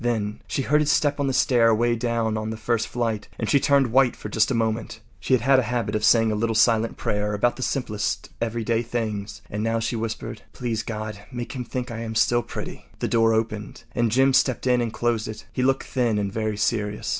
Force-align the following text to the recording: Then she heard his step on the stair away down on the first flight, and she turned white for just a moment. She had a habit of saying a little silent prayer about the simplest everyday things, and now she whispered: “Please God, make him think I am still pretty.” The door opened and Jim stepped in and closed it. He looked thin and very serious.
Then 0.03 0.41
she 0.47 0.63
heard 0.63 0.79
his 0.81 0.91
step 0.91 1.19
on 1.19 1.27
the 1.27 1.31
stair 1.31 1.67
away 1.67 1.95
down 1.95 2.35
on 2.35 2.49
the 2.49 2.57
first 2.57 2.87
flight, 2.87 3.27
and 3.37 3.47
she 3.47 3.59
turned 3.59 3.91
white 3.91 4.15
for 4.15 4.29
just 4.29 4.49
a 4.49 4.55
moment. 4.55 4.99
She 5.19 5.37
had 5.37 5.59
a 5.59 5.61
habit 5.61 5.93
of 5.93 6.03
saying 6.03 6.31
a 6.31 6.35
little 6.35 6.55
silent 6.55 6.97
prayer 6.97 7.35
about 7.35 7.55
the 7.55 7.61
simplest 7.61 8.31
everyday 8.41 8.81
things, 8.81 9.43
and 9.47 9.61
now 9.61 9.79
she 9.79 9.95
whispered: 9.95 10.41
“Please 10.53 10.81
God, 10.81 11.19
make 11.31 11.51
him 11.53 11.63
think 11.65 11.91
I 11.91 11.99
am 11.99 12.15
still 12.15 12.41
pretty.” 12.41 12.87
The 12.97 13.07
door 13.07 13.35
opened 13.35 13.83
and 13.93 14.09
Jim 14.11 14.33
stepped 14.33 14.65
in 14.65 14.81
and 14.81 14.91
closed 14.91 15.27
it. 15.27 15.45
He 15.53 15.61
looked 15.61 15.83
thin 15.85 16.17
and 16.17 16.33
very 16.33 16.57
serious. 16.57 17.09